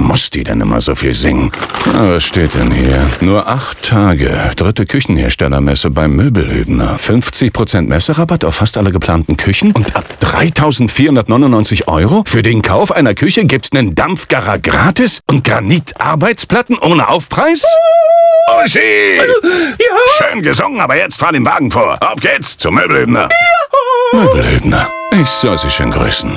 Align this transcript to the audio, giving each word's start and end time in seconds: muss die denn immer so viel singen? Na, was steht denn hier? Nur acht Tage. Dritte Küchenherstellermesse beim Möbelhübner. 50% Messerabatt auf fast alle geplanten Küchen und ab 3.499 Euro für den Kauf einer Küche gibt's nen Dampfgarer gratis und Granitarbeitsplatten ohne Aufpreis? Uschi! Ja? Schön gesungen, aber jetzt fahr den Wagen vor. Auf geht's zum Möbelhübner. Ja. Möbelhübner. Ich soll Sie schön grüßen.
muss 0.00 0.30
die 0.30 0.44
denn 0.44 0.60
immer 0.60 0.80
so 0.80 0.94
viel 0.94 1.14
singen? 1.14 1.50
Na, 1.92 2.14
was 2.14 2.24
steht 2.24 2.54
denn 2.54 2.70
hier? 2.72 3.00
Nur 3.20 3.46
acht 3.46 3.82
Tage. 3.82 4.50
Dritte 4.56 4.86
Küchenherstellermesse 4.86 5.90
beim 5.90 6.16
Möbelhübner. 6.16 6.96
50% 6.98 7.82
Messerabatt 7.82 8.44
auf 8.44 8.56
fast 8.56 8.76
alle 8.76 8.92
geplanten 8.92 9.36
Küchen 9.36 9.72
und 9.72 9.96
ab 9.96 10.04
3.499 10.22 11.88
Euro 11.88 12.24
für 12.26 12.42
den 12.42 12.62
Kauf 12.62 12.92
einer 12.92 13.14
Küche 13.14 13.44
gibt's 13.44 13.72
nen 13.72 13.94
Dampfgarer 13.94 14.58
gratis 14.58 15.20
und 15.28 15.44
Granitarbeitsplatten 15.44 16.78
ohne 16.78 17.08
Aufpreis? 17.08 17.62
Uschi! 18.64 19.16
Ja? 19.18 20.26
Schön 20.26 20.42
gesungen, 20.42 20.80
aber 20.80 20.96
jetzt 20.96 21.18
fahr 21.18 21.32
den 21.32 21.44
Wagen 21.44 21.70
vor. 21.70 21.96
Auf 22.00 22.20
geht's 22.20 22.56
zum 22.58 22.74
Möbelhübner. 22.74 23.28
Ja. 23.30 24.18
Möbelhübner. 24.20 24.90
Ich 25.12 25.28
soll 25.28 25.58
Sie 25.58 25.70
schön 25.70 25.90
grüßen. 25.90 26.30